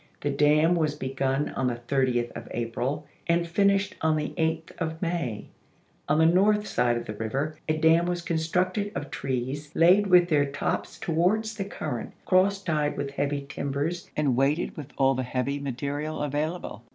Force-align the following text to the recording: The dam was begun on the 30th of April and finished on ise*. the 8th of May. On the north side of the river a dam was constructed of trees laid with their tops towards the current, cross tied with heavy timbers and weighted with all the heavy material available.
The 0.21 0.31
dam 0.31 0.73
was 0.73 0.95
begun 0.95 1.49
on 1.49 1.67
the 1.67 1.75
30th 1.75 2.31
of 2.31 2.47
April 2.49 3.05
and 3.27 3.47
finished 3.47 3.93
on 4.01 4.17
ise*. 4.19 4.29
the 4.35 4.41
8th 4.41 4.71
of 4.79 4.99
May. 4.99 5.49
On 6.09 6.17
the 6.17 6.25
north 6.25 6.65
side 6.65 6.97
of 6.97 7.05
the 7.05 7.13
river 7.13 7.59
a 7.69 7.77
dam 7.77 8.07
was 8.07 8.23
constructed 8.23 8.91
of 8.95 9.11
trees 9.11 9.69
laid 9.75 10.07
with 10.07 10.29
their 10.29 10.47
tops 10.51 10.97
towards 10.97 11.53
the 11.53 11.65
current, 11.65 12.13
cross 12.25 12.63
tied 12.63 12.97
with 12.97 13.11
heavy 13.11 13.45
timbers 13.47 14.09
and 14.17 14.35
weighted 14.35 14.75
with 14.75 14.87
all 14.97 15.13
the 15.13 15.21
heavy 15.21 15.59
material 15.59 16.23
available. 16.23 16.81